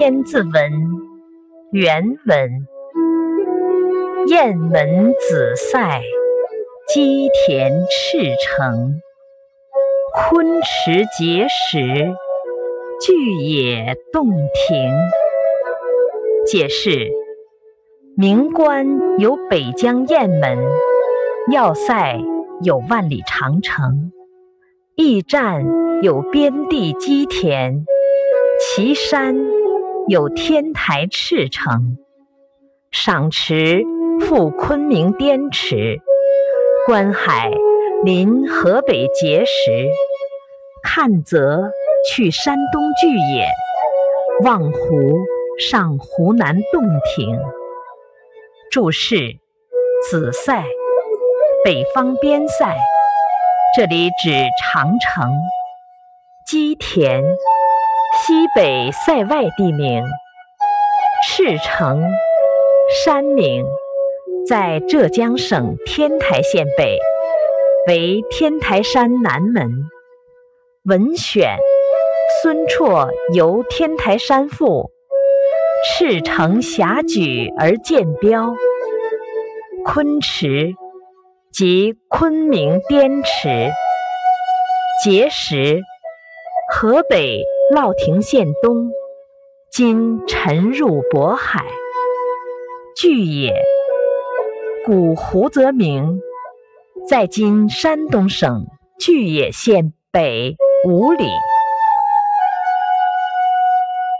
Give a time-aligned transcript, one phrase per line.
[0.02, 0.52] 《千字文》
[1.72, 2.66] 原文：
[4.28, 6.00] 雁门紫塞，
[6.88, 9.02] 鸡田赤城。
[10.14, 12.14] 昆池碣石，
[13.02, 14.90] 巨野洞庭。
[16.46, 17.10] 解释：
[18.16, 20.56] 名关有北疆雁门，
[21.52, 22.18] 要塞
[22.62, 24.12] 有万里长城，
[24.94, 25.62] 驿站
[26.00, 27.84] 有边地鸡田，
[28.58, 29.36] 岐山
[30.10, 31.96] 有天台赤城，
[32.90, 33.84] 赏池
[34.20, 36.00] 赴昆明滇池，
[36.84, 37.48] 观海。
[38.02, 39.88] 临河北碣石，
[40.82, 41.70] 看泽
[42.08, 43.46] 去山东巨野，
[44.42, 45.16] 望湖
[45.60, 46.82] 上湖南洞
[47.14, 47.38] 庭。
[48.72, 49.36] 注释：
[50.10, 50.64] 子塞，
[51.64, 52.76] 北方边塞，
[53.76, 55.30] 这里指长城。
[56.48, 57.22] 鸡田，
[58.12, 60.04] 西北塞外地名。
[61.22, 62.02] 赤城，
[63.04, 63.64] 山名，
[64.48, 66.98] 在浙江省天台县北。
[67.86, 69.70] 为天台山南门。
[70.84, 71.56] 文选：
[72.42, 74.90] 孙绰游天台山腹，
[75.84, 78.52] 赤城峡举而见标。
[79.84, 80.74] 昆池
[81.52, 83.70] 即昆明滇池。
[85.04, 85.80] 碣石，
[86.70, 88.90] 河北乐亭县东，
[89.70, 91.64] 今沉入渤海。
[92.96, 93.54] 巨野，
[94.84, 96.20] 古胡泽名。
[97.08, 98.66] 在今山东省
[98.98, 101.24] 巨野县北五里。